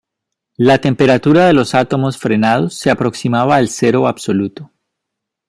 La 0.57 0.79
temperatura 0.79 1.45
de 1.45 1.53
los 1.53 1.75
átomos 1.75 2.17
frenados 2.17 2.73
se 2.73 2.89
aproximaba 2.89 3.57
al 3.57 3.69
cero 3.69 4.07
absoluto. 4.07 4.71